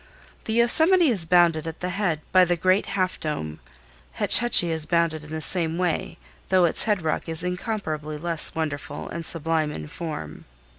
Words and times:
The 0.45 0.53
Yosemite 0.53 1.09
is 1.11 1.27
bounded 1.27 1.67
at 1.67 1.79
the 1.79 1.89
head 1.91 2.21
by 2.31 2.43
the 2.43 2.55
great 2.55 2.87
Half 2.97 3.19
Dome. 3.19 3.59
Hetch 4.13 4.39
Hetchy 4.39 4.71
is 4.71 4.87
bounded 4.87 5.23
in 5.23 5.29
the 5.29 5.41
same 5.41 5.77
way 5.77 6.17
though 6.49 6.65
its 6.65 6.85
head 6.85 7.03
rock 7.03 7.29
is 7.29 7.43
incomparably 7.43 8.17
less 8.17 8.55
wonderful 8.55 9.07
and 9.09 9.23
sublime 9.23 9.71
in 9.71 9.85
form. 9.85 10.45